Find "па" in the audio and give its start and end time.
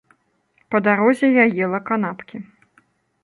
0.69-0.77